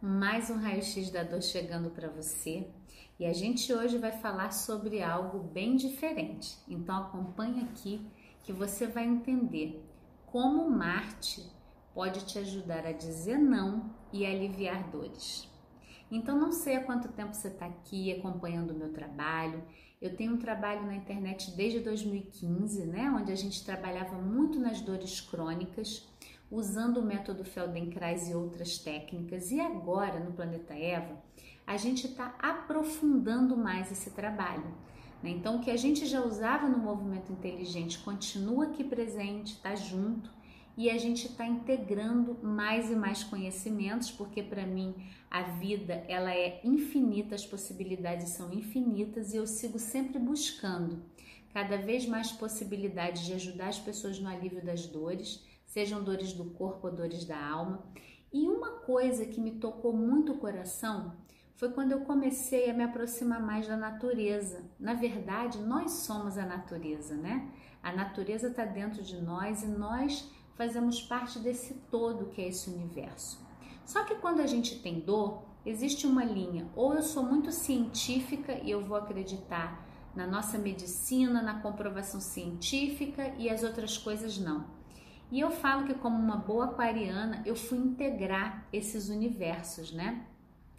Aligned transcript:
mais 0.00 0.50
um 0.50 0.58
raio-x 0.58 1.10
da 1.10 1.22
dor 1.22 1.42
chegando 1.42 1.90
para 1.90 2.08
você. 2.08 2.68
E 3.18 3.24
a 3.24 3.32
gente 3.32 3.72
hoje 3.72 3.96
vai 3.96 4.12
falar 4.12 4.52
sobre 4.52 5.02
algo 5.02 5.38
bem 5.38 5.76
diferente. 5.76 6.58
Então 6.68 6.96
acompanhe 6.96 7.62
aqui 7.62 8.06
que 8.42 8.52
você 8.52 8.86
vai 8.86 9.04
entender 9.04 9.82
como 10.26 10.70
Marte 10.70 11.50
pode 11.94 12.26
te 12.26 12.38
ajudar 12.38 12.84
a 12.86 12.92
dizer 12.92 13.38
não 13.38 13.90
e 14.12 14.26
aliviar 14.26 14.90
dores. 14.90 15.48
Então 16.10 16.38
não 16.38 16.52
sei 16.52 16.76
há 16.76 16.84
quanto 16.84 17.08
tempo 17.08 17.34
você 17.34 17.48
está 17.48 17.66
aqui 17.66 18.12
acompanhando 18.12 18.72
o 18.72 18.78
meu 18.78 18.92
trabalho. 18.92 19.64
Eu 20.00 20.14
tenho 20.14 20.34
um 20.34 20.38
trabalho 20.38 20.84
na 20.84 20.94
internet 20.94 21.56
desde 21.56 21.80
2015, 21.80 22.84
né, 22.84 23.10
onde 23.10 23.32
a 23.32 23.34
gente 23.34 23.64
trabalhava 23.64 24.18
muito 24.18 24.60
nas 24.60 24.82
dores 24.82 25.22
crônicas 25.22 26.06
usando 26.50 26.98
o 26.98 27.04
método 27.04 27.44
Feldenkrais 27.44 28.28
e 28.28 28.34
outras 28.34 28.78
técnicas. 28.78 29.50
E 29.50 29.60
agora, 29.60 30.20
no 30.20 30.32
Planeta 30.32 30.74
Eva, 30.74 31.20
a 31.66 31.76
gente 31.76 32.06
está 32.06 32.34
aprofundando 32.38 33.56
mais 33.56 33.90
esse 33.90 34.10
trabalho. 34.10 34.74
Né? 35.22 35.30
Então, 35.30 35.56
o 35.56 35.60
que 35.60 35.70
a 35.70 35.76
gente 35.76 36.06
já 36.06 36.20
usava 36.20 36.68
no 36.68 36.78
movimento 36.78 37.32
inteligente 37.32 37.98
continua 37.98 38.66
aqui 38.66 38.84
presente, 38.84 39.54
está 39.54 39.74
junto, 39.74 40.30
e 40.76 40.90
a 40.90 40.98
gente 40.98 41.26
está 41.26 41.46
integrando 41.46 42.36
mais 42.42 42.90
e 42.90 42.94
mais 42.94 43.24
conhecimentos, 43.24 44.10
porque 44.10 44.42
para 44.42 44.66
mim 44.66 44.94
a 45.30 45.42
vida 45.42 46.04
ela 46.06 46.30
é 46.30 46.60
infinita, 46.62 47.34
as 47.34 47.46
possibilidades 47.46 48.30
são 48.30 48.52
infinitas 48.52 49.32
e 49.32 49.38
eu 49.38 49.46
sigo 49.46 49.78
sempre 49.78 50.18
buscando 50.18 51.02
cada 51.54 51.78
vez 51.78 52.06
mais 52.06 52.30
possibilidades 52.30 53.24
de 53.24 53.32
ajudar 53.32 53.68
as 53.68 53.78
pessoas 53.78 54.20
no 54.20 54.28
alívio 54.28 54.62
das 54.62 54.86
dores 54.86 55.42
sejam 55.66 56.02
dores 56.02 56.32
do 56.32 56.46
corpo 56.46 56.86
ou 56.86 56.94
dores 56.94 57.24
da 57.24 57.38
alma. 57.38 57.84
E 58.32 58.48
uma 58.48 58.70
coisa 58.80 59.26
que 59.26 59.40
me 59.40 59.52
tocou 59.52 59.92
muito 59.92 60.32
o 60.32 60.38
coração 60.38 61.14
foi 61.56 61.70
quando 61.70 61.92
eu 61.92 62.00
comecei 62.00 62.70
a 62.70 62.74
me 62.74 62.84
aproximar 62.84 63.40
mais 63.40 63.66
da 63.66 63.76
natureza. 63.76 64.64
Na 64.78 64.94
verdade, 64.94 65.58
nós 65.58 65.90
somos 65.92 66.36
a 66.36 66.44
natureza, 66.44 67.14
né? 67.14 67.50
A 67.82 67.92
natureza 67.92 68.48
está 68.48 68.64
dentro 68.64 69.02
de 69.02 69.20
nós 69.20 69.62
e 69.62 69.66
nós 69.66 70.30
fazemos 70.54 71.00
parte 71.02 71.38
desse 71.38 71.74
todo 71.90 72.26
que 72.26 72.42
é 72.42 72.48
esse 72.48 72.68
universo. 72.68 73.44
Só 73.84 74.04
que 74.04 74.16
quando 74.16 74.40
a 74.40 74.46
gente 74.46 74.80
tem 74.82 75.00
dor, 75.00 75.44
existe 75.64 76.06
uma 76.06 76.24
linha. 76.24 76.68
Ou 76.74 76.94
eu 76.94 77.02
sou 77.02 77.22
muito 77.22 77.50
científica 77.52 78.58
e 78.62 78.70
eu 78.70 78.84
vou 78.84 78.96
acreditar 78.96 79.86
na 80.14 80.26
nossa 80.26 80.58
medicina, 80.58 81.42
na 81.42 81.60
comprovação 81.60 82.20
científica 82.20 83.34
e 83.38 83.48
as 83.48 83.62
outras 83.62 83.96
coisas 83.96 84.38
não. 84.38 84.75
E 85.30 85.40
eu 85.40 85.50
falo 85.50 85.86
que, 85.86 85.94
como 85.94 86.16
uma 86.16 86.36
boa 86.36 86.66
aquariana, 86.66 87.42
eu 87.44 87.56
fui 87.56 87.78
integrar 87.78 88.66
esses 88.72 89.08
universos, 89.08 89.92
né? 89.92 90.24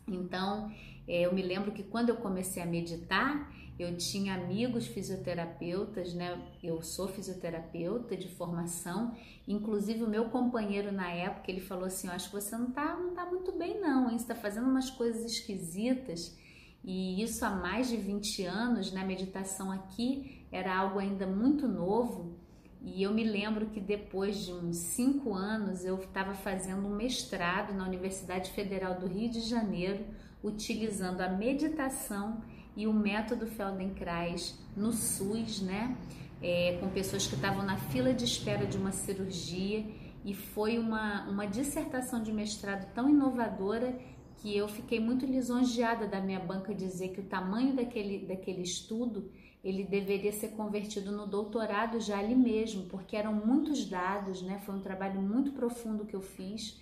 Então, 0.08 0.72
é, 1.08 1.22
eu 1.22 1.34
me 1.34 1.42
lembro 1.42 1.72
que 1.72 1.84
quando 1.84 2.10
eu 2.10 2.16
comecei 2.16 2.64
a 2.64 2.66
meditar, 2.66 3.52
eu 3.78 3.96
tinha 3.96 4.34
amigos 4.34 4.88
fisioterapeutas, 4.88 6.14
né? 6.14 6.42
Eu 6.64 6.82
sou 6.82 7.08
fisioterapeuta 7.08 8.16
de 8.16 8.28
formação, 8.30 9.14
inclusive 9.48 10.04
o 10.04 10.10
meu 10.10 10.30
companheiro 10.30 10.92
na 10.92 11.12
época, 11.12 11.52
ele 11.52 11.62
falou 11.62 11.86
assim: 11.86 12.08
"Eu 12.08 12.14
acho 12.14 12.30
que 12.30 12.36
você 12.36 12.58
não 12.58 12.72
tá, 12.72 12.96
não 12.96 13.14
tá 13.14 13.26
muito 13.26 13.52
bem 13.52 13.80
não, 13.80 14.10
hein? 14.10 14.18
Você 14.18 14.28
tá 14.28 14.36
fazendo 14.36 14.68
umas 14.68 14.90
coisas 14.90 15.24
esquisitas". 15.30 16.36
E 16.84 17.22
isso 17.22 17.44
há 17.46 17.50
mais 17.50 17.90
de 17.90 17.98
20 17.98 18.44
anos, 18.46 18.92
né? 18.92 19.04
Meditação 19.04 19.72
aqui 19.72 20.48
era 20.52 20.76
algo 20.76 21.00
ainda 21.00 21.28
muito 21.28 21.68
novo. 21.68 22.37
E 22.82 23.04
eu 23.04 23.14
me 23.14 23.24
lembro 23.24 23.68
que 23.68 23.80
depois 23.80 24.46
de 24.46 24.54
uns 24.54 24.78
cinco 24.78 25.34
anos 25.34 25.84
eu 25.84 25.98
estava 25.98 26.34
fazendo 26.34 26.88
um 26.88 26.96
mestrado 26.96 27.74
na 27.74 27.86
Universidade 27.86 28.52
Federal 28.52 29.00
do 29.00 29.08
Rio 29.08 29.30
de 29.30 29.42
Janeiro, 29.42 30.06
utilizando 30.44 31.22
a 31.22 31.30
meditação 31.30 32.42
e 32.76 32.86
o 32.88 32.94
método 32.94 33.48
Feldenkrais 33.48 34.58
no 34.76 34.92
SUS, 34.92 35.62
né? 35.62 35.98
É, 36.42 36.78
com 36.80 36.88
pessoas 36.90 37.26
que 37.26 37.34
estavam 37.34 37.66
na 37.66 37.78
fila 37.78 38.14
de 38.14 38.24
espera 38.24 38.66
de 38.66 38.78
uma 38.78 38.92
cirurgia. 38.92 39.84
E 40.24 40.34
foi 40.34 40.78
uma, 40.78 41.28
uma 41.28 41.46
dissertação 41.48 42.22
de 42.22 42.32
mestrado 42.32 42.94
tão 42.94 43.10
inovadora 43.10 43.98
que 44.38 44.56
eu 44.56 44.68
fiquei 44.68 45.00
muito 45.00 45.26
lisonjeada 45.26 46.08
da 46.08 46.22
minha 46.22 46.40
banca 46.40 46.74
dizer 46.74 47.10
que 47.10 47.22
o 47.22 47.24
tamanho 47.24 47.76
daquele, 47.76 48.26
daquele 48.26 48.62
estudo 48.62 49.32
ele 49.64 49.84
deveria 49.84 50.32
ser 50.32 50.50
convertido 50.50 51.12
no 51.12 51.28
doutorado 51.28 52.00
já 52.00 52.20
ali 52.20 52.36
mesmo, 52.36 52.86
porque 52.86 53.16
eram 53.16 53.34
muitos 53.34 53.86
dados, 53.86 54.42
né? 54.42 54.60
Foi 54.66 54.76
um 54.76 54.82
trabalho 54.82 55.22
muito 55.22 55.52
profundo 55.52 56.06
que 56.06 56.16
eu 56.16 56.22
fiz 56.22 56.80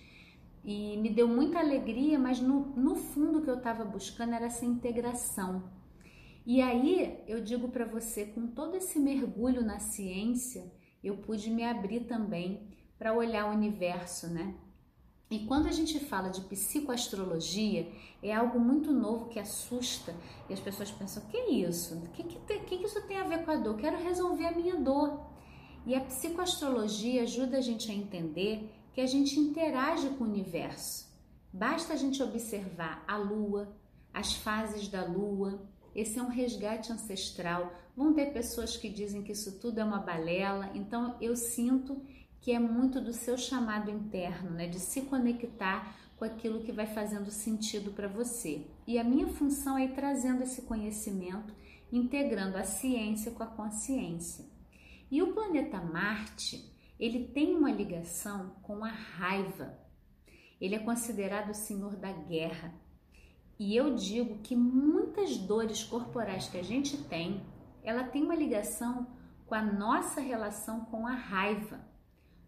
e 0.64 0.96
me 0.96 1.08
deu 1.08 1.28
muita 1.28 1.58
alegria, 1.58 2.18
mas 2.18 2.40
no, 2.40 2.66
no 2.76 2.96
fundo 2.96 3.38
o 3.38 3.42
que 3.42 3.50
eu 3.50 3.58
estava 3.58 3.84
buscando 3.84 4.34
era 4.34 4.46
essa 4.46 4.64
integração. 4.64 5.70
E 6.44 6.60
aí 6.60 7.22
eu 7.26 7.42
digo 7.42 7.68
para 7.68 7.84
você, 7.84 8.26
com 8.26 8.46
todo 8.46 8.76
esse 8.76 8.98
mergulho 8.98 9.64
na 9.64 9.78
ciência, 9.78 10.72
eu 11.02 11.16
pude 11.16 11.50
me 11.50 11.64
abrir 11.64 12.04
também 12.04 12.68
para 12.98 13.12
olhar 13.12 13.50
o 13.50 13.54
universo, 13.54 14.28
né? 14.28 14.54
E 15.28 15.40
quando 15.40 15.66
a 15.66 15.72
gente 15.72 15.98
fala 15.98 16.28
de 16.28 16.40
psicoastrologia, 16.42 17.90
é 18.22 18.32
algo 18.32 18.60
muito 18.60 18.92
novo 18.92 19.26
que 19.26 19.40
assusta 19.40 20.14
e 20.48 20.52
as 20.52 20.60
pessoas 20.60 20.90
pensam: 20.90 21.24
que 21.26 21.36
é 21.36 21.50
isso? 21.50 21.96
O 21.96 22.08
que, 22.10 22.22
que, 22.22 22.38
que, 22.38 22.78
que 22.78 22.84
isso 22.84 23.00
tem 23.08 23.16
a 23.18 23.24
ver 23.24 23.44
com 23.44 23.50
a 23.50 23.56
dor? 23.56 23.76
quero 23.76 24.02
resolver 24.02 24.46
a 24.46 24.52
minha 24.52 24.76
dor. 24.76 25.20
E 25.84 25.94
a 25.94 26.00
psicoastrologia 26.00 27.22
ajuda 27.22 27.58
a 27.58 27.60
gente 27.60 27.90
a 27.90 27.94
entender 27.94 28.72
que 28.92 29.00
a 29.00 29.06
gente 29.06 29.38
interage 29.38 30.08
com 30.10 30.24
o 30.24 30.28
universo. 30.28 31.06
Basta 31.52 31.92
a 31.94 31.96
gente 31.96 32.22
observar 32.22 33.04
a 33.06 33.16
lua, 33.16 33.76
as 34.12 34.34
fases 34.34 34.88
da 34.88 35.04
lua. 35.04 35.60
Esse 35.94 36.18
é 36.18 36.22
um 36.22 36.28
resgate 36.28 36.92
ancestral. 36.92 37.72
Vão 37.96 38.12
ter 38.14 38.32
pessoas 38.32 38.76
que 38.76 38.88
dizem 38.88 39.22
que 39.22 39.32
isso 39.32 39.58
tudo 39.58 39.80
é 39.80 39.84
uma 39.84 39.98
balela, 39.98 40.70
então 40.74 41.16
eu 41.20 41.34
sinto 41.34 42.00
que 42.40 42.52
é 42.52 42.58
muito 42.58 43.00
do 43.00 43.12
seu 43.12 43.36
chamado 43.36 43.90
interno, 43.90 44.50
né, 44.50 44.66
de 44.66 44.78
se 44.78 45.02
conectar 45.02 45.96
com 46.16 46.24
aquilo 46.24 46.62
que 46.62 46.72
vai 46.72 46.86
fazendo 46.86 47.30
sentido 47.30 47.92
para 47.92 48.08
você. 48.08 48.66
E 48.86 48.98
a 48.98 49.04
minha 49.04 49.26
função 49.26 49.76
é 49.76 49.84
ir 49.84 49.94
trazendo 49.94 50.42
esse 50.42 50.62
conhecimento, 50.62 51.54
integrando 51.92 52.56
a 52.56 52.64
ciência 52.64 53.32
com 53.32 53.42
a 53.42 53.46
consciência. 53.46 54.44
E 55.10 55.22
o 55.22 55.32
planeta 55.32 55.80
Marte, 55.80 56.72
ele 56.98 57.28
tem 57.28 57.54
uma 57.54 57.70
ligação 57.70 58.54
com 58.62 58.84
a 58.84 58.90
raiva. 58.90 59.78
Ele 60.60 60.74
é 60.74 60.78
considerado 60.78 61.50
o 61.50 61.54
senhor 61.54 61.96
da 61.96 62.10
guerra. 62.10 62.72
E 63.58 63.76
eu 63.76 63.94
digo 63.94 64.38
que 64.38 64.56
muitas 64.56 65.36
dores 65.36 65.82
corporais 65.84 66.48
que 66.48 66.58
a 66.58 66.62
gente 66.62 66.96
tem, 67.04 67.42
ela 67.82 68.04
tem 68.04 68.22
uma 68.22 68.34
ligação 68.34 69.06
com 69.46 69.54
a 69.54 69.62
nossa 69.62 70.20
relação 70.20 70.86
com 70.86 71.06
a 71.06 71.14
raiva 71.14 71.80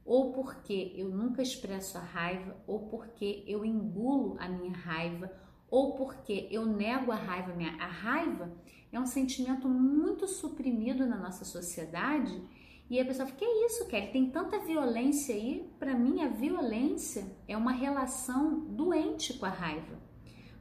ou 0.08 0.32
porque 0.32 0.94
eu 0.96 1.10
nunca 1.10 1.42
expresso 1.42 1.98
a 1.98 2.00
raiva, 2.00 2.56
ou 2.66 2.86
porque 2.86 3.44
eu 3.46 3.62
engulo 3.62 4.36
a 4.40 4.48
minha 4.48 4.72
raiva, 4.72 5.30
ou 5.70 5.96
porque 5.96 6.48
eu 6.50 6.64
nego 6.64 7.12
a 7.12 7.14
raiva. 7.14 7.52
A 7.78 7.86
raiva 7.86 8.50
é 8.90 8.98
um 8.98 9.04
sentimento 9.04 9.68
muito 9.68 10.26
suprimido 10.26 11.06
na 11.06 11.18
nossa 11.18 11.44
sociedade 11.44 12.42
e 12.88 12.98
a 12.98 13.04
pessoa 13.04 13.26
fala: 13.26 13.38
Que 13.38 13.44
é 13.44 13.66
isso, 13.66 13.86
Kelly? 13.86 14.10
Tem 14.10 14.30
tanta 14.30 14.58
violência 14.60 15.34
aí. 15.34 15.70
Para 15.78 15.94
mim, 15.94 16.22
a 16.22 16.28
violência 16.28 17.26
é 17.46 17.54
uma 17.54 17.72
relação 17.72 18.60
doente 18.60 19.34
com 19.34 19.44
a 19.44 19.50
raiva. 19.50 19.98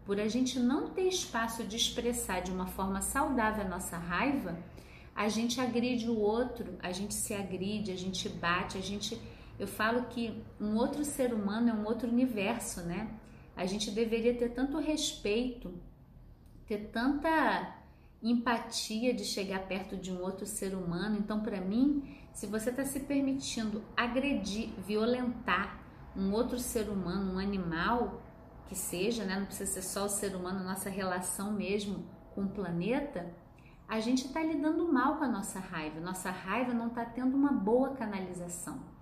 Por 0.06 0.20
a 0.20 0.28
gente 0.28 0.60
não 0.60 0.90
ter 0.90 1.08
espaço 1.08 1.64
de 1.64 1.78
expressar 1.78 2.42
de 2.42 2.52
uma 2.52 2.68
forma 2.68 3.02
saudável 3.02 3.64
a 3.64 3.70
nossa 3.70 3.98
raiva, 3.98 4.60
a 5.16 5.30
gente 5.30 5.62
agride 5.62 6.10
o 6.10 6.20
outro, 6.20 6.78
a 6.82 6.92
gente 6.92 7.14
se 7.14 7.34
agride, 7.34 7.92
a 7.92 7.98
gente 7.98 8.28
bate, 8.28 8.78
a 8.78 8.82
gente 8.82 9.18
eu 9.60 9.68
falo 9.68 10.04
que 10.06 10.44
um 10.60 10.76
outro 10.76 11.04
ser 11.04 11.34
humano 11.34 11.70
é 11.70 11.74
um 11.74 11.86
outro 11.86 12.08
universo, 12.08 12.82
né? 12.82 13.10
A 13.56 13.66
gente 13.66 13.90
deveria 13.90 14.38
ter 14.38 14.50
tanto 14.50 14.78
respeito, 14.78 15.74
ter 16.68 16.90
tanta 16.92 17.76
empatia 18.22 19.14
de 19.14 19.24
chegar 19.24 19.68
perto 19.68 19.96
de 19.96 20.12
um 20.12 20.22
outro 20.22 20.46
ser 20.46 20.76
humano. 20.76 21.18
Então, 21.18 21.42
para 21.42 21.60
mim, 21.60 22.16
se 22.34 22.46
você 22.46 22.70
está 22.70 22.86
se 22.86 23.00
permitindo 23.02 23.84
agredir, 23.96 24.70
violentar 24.86 25.80
um 26.16 26.32
outro 26.32 26.60
ser 26.60 26.90
humano, 26.90 27.34
um 27.34 27.40
animal 27.40 28.22
que 28.68 28.76
seja, 28.76 29.24
né? 29.24 29.40
Não 29.40 29.46
precisa 29.46 29.72
ser 29.72 29.82
só 29.82 30.06
o 30.06 30.10
ser 30.10 30.36
humano, 30.36 30.64
nossa 30.64 30.90
relação 30.90 31.52
mesmo 31.52 32.06
com 32.36 32.44
o 32.44 32.50
planeta, 32.50 33.34
a 33.88 34.00
gente 34.00 34.28
está 34.28 34.44
lidando 34.44 34.92
mal 34.92 35.18
com 35.18 35.24
a 35.24 35.28
nossa 35.28 35.60
raiva. 35.60 36.00
Nossa 36.00 36.30
raiva 36.30 36.74
não 36.74 36.88
está 36.88 37.06
tendo 37.06 37.36
uma 37.36 37.52
boa 37.54 37.96
canalização. 37.96 38.97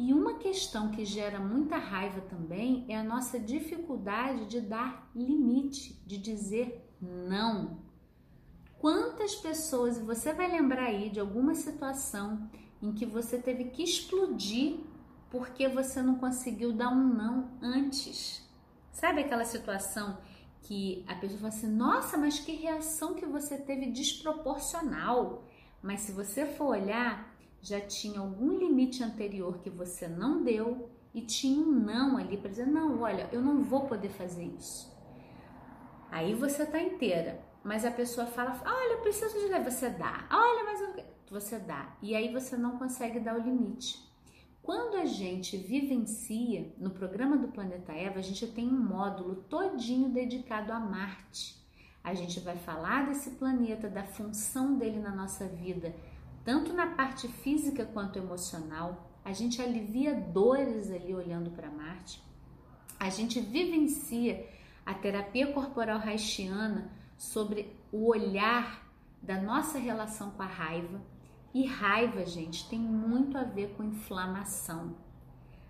E 0.00 0.12
uma 0.12 0.34
questão 0.34 0.92
que 0.92 1.04
gera 1.04 1.40
muita 1.40 1.76
raiva 1.76 2.20
também 2.20 2.84
é 2.88 2.96
a 2.96 3.02
nossa 3.02 3.36
dificuldade 3.36 4.46
de 4.46 4.60
dar 4.60 5.10
limite, 5.12 6.00
de 6.06 6.16
dizer 6.16 6.88
não. 7.02 7.80
Quantas 8.78 9.34
pessoas, 9.34 9.98
você 9.98 10.32
vai 10.32 10.48
lembrar 10.48 10.84
aí 10.84 11.10
de 11.10 11.18
alguma 11.18 11.52
situação 11.56 12.48
em 12.80 12.92
que 12.92 13.04
você 13.04 13.38
teve 13.38 13.70
que 13.70 13.82
explodir 13.82 14.78
porque 15.32 15.66
você 15.66 16.00
não 16.00 16.14
conseguiu 16.14 16.72
dar 16.72 16.90
um 16.90 17.08
não 17.12 17.50
antes? 17.60 18.48
Sabe 18.92 19.22
aquela 19.22 19.44
situação 19.44 20.16
que 20.62 21.04
a 21.08 21.16
pessoa 21.16 21.40
fala 21.40 21.52
assim: 21.52 21.74
nossa, 21.74 22.16
mas 22.16 22.38
que 22.38 22.52
reação 22.52 23.14
que 23.14 23.26
você 23.26 23.58
teve 23.58 23.86
desproporcional. 23.86 25.42
Mas 25.82 26.02
se 26.02 26.12
você 26.12 26.46
for 26.46 26.68
olhar, 26.68 27.36
já 27.60 27.80
tinha 27.80 28.20
algum 28.20 28.58
limite 28.58 29.02
anterior 29.02 29.58
que 29.58 29.70
você 29.70 30.06
não 30.06 30.42
deu 30.42 30.90
e 31.14 31.22
tinha 31.22 31.60
um 31.60 31.72
não 31.72 32.16
ali 32.16 32.36
para 32.36 32.50
dizer: 32.50 32.66
não, 32.66 33.00
olha, 33.00 33.28
eu 33.32 33.40
não 33.40 33.62
vou 33.62 33.86
poder 33.86 34.10
fazer 34.10 34.44
isso. 34.44 34.96
Aí 36.10 36.34
você 36.34 36.64
tá 36.64 36.80
inteira, 36.80 37.40
mas 37.62 37.84
a 37.84 37.90
pessoa 37.90 38.26
fala: 38.26 38.60
olha, 38.64 38.94
eu 38.94 39.00
preciso 39.00 39.34
de 39.34 39.58
você 39.60 39.90
dá, 39.90 40.26
olha, 40.30 40.64
mas 40.64 40.80
eu... 40.80 41.04
você 41.30 41.58
dá, 41.58 41.96
e 42.02 42.14
aí 42.14 42.32
você 42.32 42.56
não 42.56 42.78
consegue 42.78 43.20
dar 43.20 43.36
o 43.36 43.42
limite. 43.42 44.06
Quando 44.62 44.96
a 44.96 45.06
gente 45.06 45.56
vivencia 45.56 46.74
no 46.76 46.90
programa 46.90 47.38
do 47.38 47.48
Planeta 47.48 47.90
Eva, 47.92 48.18
a 48.18 48.22
gente 48.22 48.46
tem 48.48 48.68
um 48.68 48.78
módulo 48.78 49.36
todinho 49.48 50.10
dedicado 50.10 50.72
a 50.72 50.78
Marte. 50.78 51.56
A 52.04 52.12
gente 52.12 52.38
vai 52.40 52.56
falar 52.56 53.06
desse 53.06 53.30
planeta, 53.30 53.88
da 53.88 54.04
função 54.04 54.76
dele 54.76 54.98
na 54.98 55.14
nossa 55.14 55.46
vida, 55.46 55.94
tanto 56.48 56.72
na 56.72 56.86
parte 56.86 57.28
física 57.28 57.84
quanto 57.84 58.18
emocional. 58.18 59.12
A 59.22 59.34
gente 59.34 59.60
alivia 59.60 60.14
dores 60.14 60.90
ali 60.90 61.14
olhando 61.14 61.50
para 61.50 61.70
Marte. 61.70 62.22
A 62.98 63.10
gente 63.10 63.38
vivencia 63.38 64.48
a 64.86 64.94
terapia 64.94 65.52
corporal 65.52 65.98
haitiana 65.98 66.90
sobre 67.18 67.76
o 67.92 68.06
olhar 68.06 68.90
da 69.20 69.38
nossa 69.38 69.78
relação 69.78 70.30
com 70.30 70.42
a 70.42 70.46
raiva 70.46 71.02
e 71.52 71.66
raiva, 71.66 72.24
gente, 72.24 72.66
tem 72.66 72.80
muito 72.80 73.36
a 73.36 73.44
ver 73.44 73.74
com 73.76 73.84
inflamação. 73.84 74.96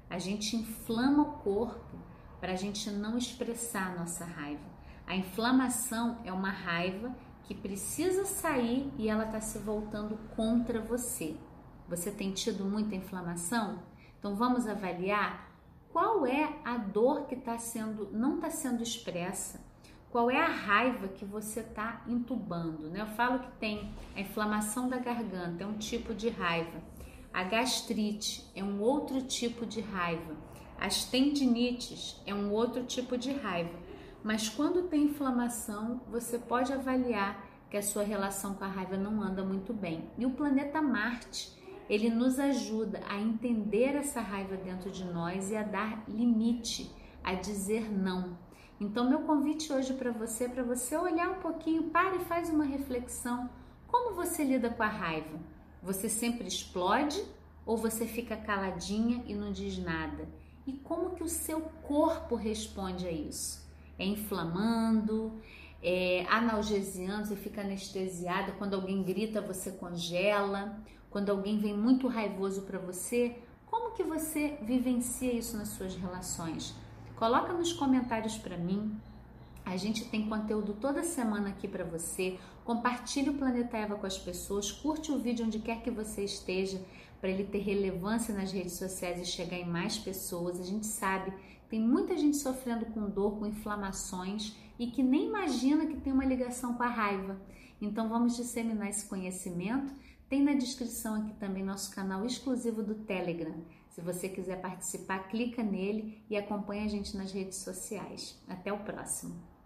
A 0.08 0.20
gente 0.20 0.54
inflama 0.54 1.24
o 1.24 1.32
corpo 1.38 1.98
para 2.38 2.52
a 2.52 2.56
gente 2.56 2.88
não 2.88 3.18
expressar 3.18 3.90
a 3.90 3.98
nossa 3.98 4.24
raiva. 4.24 4.62
A 5.04 5.16
inflamação 5.16 6.18
é 6.24 6.32
uma 6.32 6.52
raiva 6.52 7.12
que 7.48 7.54
precisa 7.54 8.26
sair 8.26 8.92
e 8.98 9.08
ela 9.08 9.24
está 9.24 9.40
se 9.40 9.58
voltando 9.58 10.18
contra 10.36 10.82
você. 10.82 11.34
Você 11.88 12.10
tem 12.10 12.30
tido 12.30 12.62
muita 12.62 12.94
inflamação? 12.94 13.78
Então 14.18 14.36
vamos 14.36 14.66
avaliar 14.66 15.50
qual 15.90 16.26
é 16.26 16.60
a 16.62 16.76
dor 16.76 17.26
que 17.26 17.34
está 17.34 17.56
sendo, 17.56 18.10
não 18.12 18.34
está 18.34 18.50
sendo 18.50 18.82
expressa 18.82 19.66
qual 20.10 20.30
é 20.30 20.38
a 20.38 20.46
raiva 20.46 21.08
que 21.08 21.24
você 21.24 21.60
está 21.60 22.02
entubando. 22.06 22.90
Né? 22.90 23.00
Eu 23.00 23.06
falo 23.06 23.38
que 23.38 23.50
tem 23.52 23.90
a 24.14 24.20
inflamação 24.20 24.86
da 24.86 24.98
garganta, 24.98 25.64
é 25.64 25.66
um 25.66 25.78
tipo 25.78 26.14
de 26.14 26.28
raiva. 26.28 26.82
A 27.32 27.44
gastrite 27.44 28.44
é 28.54 28.62
um 28.62 28.80
outro 28.80 29.22
tipo 29.22 29.64
de 29.64 29.80
raiva. 29.80 30.34
As 30.78 31.04
tendinites 31.04 32.20
é 32.26 32.34
um 32.34 32.52
outro 32.52 32.84
tipo 32.84 33.16
de 33.16 33.32
raiva. 33.32 33.87
Mas 34.22 34.48
quando 34.48 34.88
tem 34.88 35.04
inflamação, 35.04 36.02
você 36.10 36.38
pode 36.38 36.72
avaliar 36.72 37.44
que 37.70 37.76
a 37.76 37.82
sua 37.82 38.02
relação 38.02 38.54
com 38.54 38.64
a 38.64 38.68
raiva 38.68 38.96
não 38.96 39.22
anda 39.22 39.44
muito 39.44 39.72
bem. 39.72 40.10
E 40.18 40.26
o 40.26 40.30
planeta 40.30 40.80
Marte, 40.80 41.56
ele 41.88 42.10
nos 42.10 42.38
ajuda 42.38 43.00
a 43.08 43.18
entender 43.18 43.94
essa 43.94 44.20
raiva 44.20 44.56
dentro 44.56 44.90
de 44.90 45.04
nós 45.04 45.50
e 45.50 45.56
a 45.56 45.62
dar 45.62 46.02
limite, 46.08 46.90
a 47.22 47.34
dizer 47.34 47.90
não. 47.92 48.36
Então, 48.80 49.08
meu 49.08 49.20
convite 49.20 49.72
hoje 49.72 49.92
para 49.94 50.12
você 50.12 50.44
é 50.44 50.48
para 50.48 50.62
você 50.62 50.96
olhar 50.96 51.30
um 51.30 51.40
pouquinho, 51.40 51.90
para 51.90 52.16
e 52.16 52.24
faz 52.24 52.48
uma 52.48 52.64
reflexão. 52.64 53.50
Como 53.86 54.14
você 54.14 54.44
lida 54.44 54.70
com 54.70 54.82
a 54.82 54.88
raiva? 54.88 55.38
Você 55.82 56.08
sempre 56.08 56.46
explode 56.46 57.22
ou 57.66 57.76
você 57.76 58.06
fica 58.06 58.36
caladinha 58.36 59.22
e 59.26 59.34
não 59.34 59.52
diz 59.52 59.78
nada? 59.78 60.28
E 60.66 60.72
como 60.72 61.10
que 61.10 61.22
o 61.22 61.28
seu 61.28 61.60
corpo 61.82 62.34
responde 62.34 63.06
a 63.06 63.12
isso? 63.12 63.67
É 63.98 64.04
inflamando, 64.04 65.40
é 65.82 66.24
analgesiando, 66.28 67.26
você 67.26 67.36
fica 67.36 67.60
anestesiada, 67.60 68.52
quando 68.52 68.74
alguém 68.74 69.02
grita 69.02 69.40
você 69.40 69.72
congela, 69.72 70.78
quando 71.10 71.30
alguém 71.30 71.58
vem 71.58 71.76
muito 71.76 72.06
raivoso 72.08 72.62
para 72.62 72.78
você, 72.78 73.36
como 73.66 73.92
que 73.92 74.02
você 74.02 74.58
vivencia 74.62 75.32
isso 75.32 75.56
nas 75.56 75.68
suas 75.68 75.94
relações? 75.94 76.74
Coloca 77.16 77.52
nos 77.52 77.72
comentários 77.72 78.36
para 78.38 78.56
mim. 78.56 78.96
A 79.64 79.76
gente 79.76 80.06
tem 80.06 80.28
conteúdo 80.28 80.74
toda 80.80 81.02
semana 81.02 81.50
aqui 81.50 81.68
para 81.68 81.84
você. 81.84 82.38
Compartilhe 82.64 83.30
o 83.30 83.34
Planeta 83.34 83.76
Eva 83.76 83.96
com 83.96 84.06
as 84.06 84.16
pessoas, 84.16 84.72
curte 84.72 85.12
o 85.12 85.18
vídeo 85.18 85.44
onde 85.44 85.58
quer 85.58 85.82
que 85.82 85.90
você 85.90 86.24
esteja, 86.24 86.80
para 87.20 87.28
ele 87.28 87.44
ter 87.44 87.58
relevância 87.58 88.34
nas 88.34 88.52
redes 88.52 88.74
sociais 88.74 89.20
e 89.20 89.26
chegar 89.26 89.56
em 89.56 89.68
mais 89.68 89.98
pessoas. 89.98 90.60
A 90.60 90.64
gente 90.64 90.86
sabe 90.86 91.32
tem 91.68 91.80
muita 91.80 92.16
gente 92.16 92.36
sofrendo 92.38 92.86
com 92.86 93.08
dor, 93.10 93.38
com 93.38 93.46
inflamações 93.46 94.56
e 94.78 94.86
que 94.86 95.02
nem 95.02 95.26
imagina 95.26 95.86
que 95.86 96.00
tem 96.00 96.12
uma 96.12 96.24
ligação 96.24 96.74
com 96.74 96.82
a 96.82 96.88
raiva. 96.88 97.40
Então 97.80 98.08
vamos 98.08 98.36
disseminar 98.36 98.88
esse 98.88 99.06
conhecimento. 99.06 99.92
Tem 100.28 100.42
na 100.42 100.54
descrição 100.54 101.14
aqui 101.14 101.34
também 101.34 101.64
nosso 101.64 101.94
canal 101.94 102.24
exclusivo 102.24 102.82
do 102.82 102.94
Telegram. 102.94 103.54
Se 103.90 104.00
você 104.00 104.28
quiser 104.28 104.60
participar, 104.60 105.28
clica 105.28 105.62
nele 105.62 106.22
e 106.30 106.36
acompanha 106.36 106.84
a 106.84 106.88
gente 106.88 107.16
nas 107.16 107.32
redes 107.32 107.58
sociais. 107.58 108.38
Até 108.46 108.72
o 108.72 108.78
próximo! 108.78 109.57